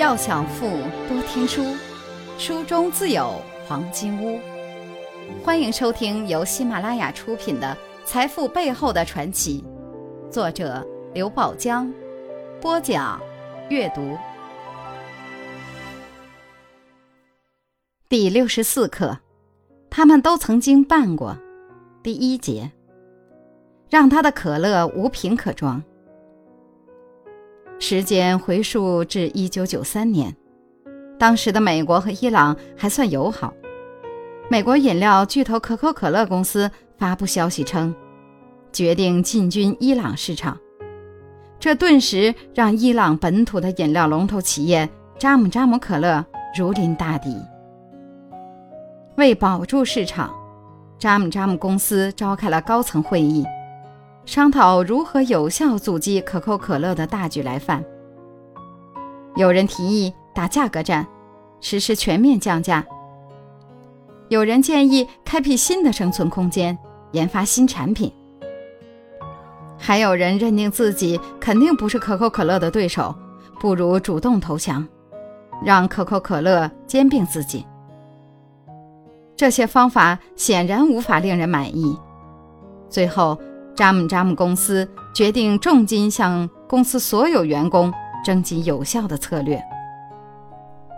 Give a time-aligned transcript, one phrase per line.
[0.00, 0.66] 要想富，
[1.10, 1.76] 多听书，
[2.38, 3.34] 书中自有
[3.68, 4.40] 黄金屋。
[5.44, 9.62] 欢迎收听由喜马拉雅出品的《财富背后的传奇》，
[10.32, 10.82] 作者
[11.12, 11.92] 刘宝江，
[12.62, 13.20] 播讲
[13.68, 14.16] 阅读。
[18.08, 19.18] 第六十四课，
[19.90, 21.36] 他们都曾经办过。
[22.02, 22.72] 第一节，
[23.90, 25.84] 让他的可乐无瓶可装。
[27.82, 30.36] 时间回溯至一九九三年，
[31.18, 33.54] 当时的美国和伊朗还算友好。
[34.50, 37.94] 美国饮料巨头可口可乐公司发布消息称，
[38.70, 40.58] 决定进军伊朗市场，
[41.58, 44.86] 这顿时让伊朗本土的饮料龙头企业
[45.18, 47.34] 扎姆扎姆可乐如临大敌。
[49.16, 50.30] 为保住市场，
[50.98, 53.42] 扎姆扎姆公司召开了高层会议。
[54.30, 57.84] 商讨如何有效阻击可口可乐的大举来犯。
[59.34, 61.04] 有人提议打价格战，
[61.60, 62.80] 实施全面降价；
[64.28, 66.78] 有人建议开辟新的生存空间，
[67.10, 68.08] 研发新产品；
[69.76, 73.12] 还有人认定自己肯定不是可口可乐的对手，
[73.58, 74.86] 不如主动投降，
[75.64, 77.66] 让可口可乐兼并自己。
[79.34, 81.98] 这些方法显然无法令人满意。
[82.88, 83.36] 最后。
[83.80, 87.90] 扎姆扎姆公司决定重金向公司所有员工
[88.22, 89.58] 征集有效的策略。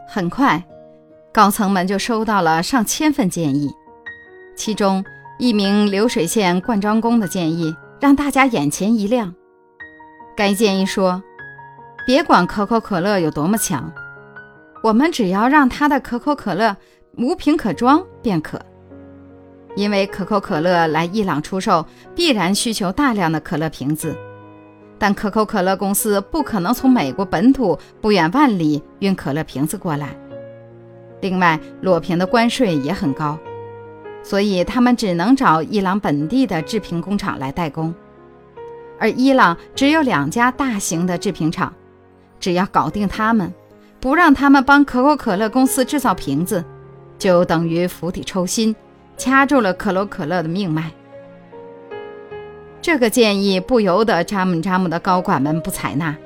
[0.08, 0.60] 很快，
[1.32, 3.70] 高层们就收到了上千份建议，
[4.56, 5.04] 其中
[5.38, 9.32] 一名流水线灌装工的建议让大家眼前一亮。
[10.36, 11.22] 该建议说
[12.04, 13.92] ：“别管可口可乐有多么强，
[14.82, 16.76] 我们只要让它的可口可乐
[17.16, 18.60] 无瓶可装便可。”
[19.74, 21.84] 因为可口可乐来伊朗出售，
[22.14, 24.16] 必然需求大量的可乐瓶子，
[24.98, 30.14] 但可口可乐公司不可能从美国本土不远万里运可乐瓶子过来。
[31.22, 33.38] 另外，裸瓶的关税也很高，
[34.22, 37.94] 所以他们只能找伊朗本地的制瓶工厂来代工。
[38.98, 41.72] 而伊朗只有两家大型的制瓶厂，
[42.38, 43.52] 只要搞定他们，
[44.00, 46.64] 不让他们帮可口可乐公司制造瓶子，
[47.18, 48.74] 就等于釜底抽薪。
[49.16, 50.90] 掐住了可口可乐的命脉。
[52.80, 56.16] 这个建议不由得扎姆扎姆的高管们不采纳，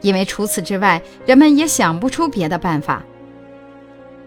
[0.00, 3.02] 因为除此之外，人们也想不出别的办法。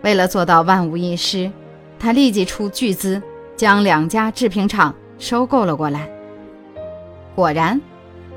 [0.03, 1.51] 为了做到万无一失，
[1.97, 3.19] 他立即出巨资
[3.55, 6.07] 将两家制瓶厂收购了过来。
[7.33, 7.81] 果然，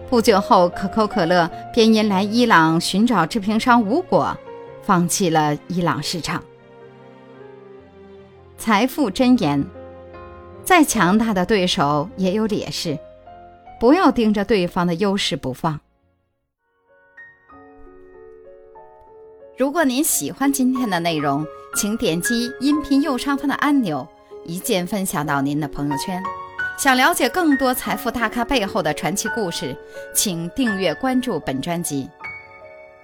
[0.09, 4.35] 不久后，可口可乐便因来伊朗寻找制瓶商无果，
[4.83, 6.43] 放弃了伊朗市场。
[8.61, 9.65] 财富箴言：
[10.63, 12.99] 再强大的对手也有劣势，
[13.81, 15.81] 不要盯着对方的优势不放。
[19.57, 21.43] 如果您喜欢今天的内容，
[21.75, 24.07] 请点击音频右上方的按钮，
[24.45, 26.23] 一键分享到您的朋友圈。
[26.77, 29.75] 想了解更多财富大咖背后的传奇故事，
[30.15, 32.07] 请订阅关注本专辑。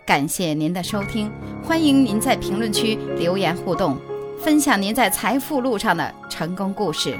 [0.04, 1.32] 感谢您的收听，
[1.64, 3.98] 欢迎您在评论区留言互动。
[4.38, 7.18] 分享您在财富路上的成功故事。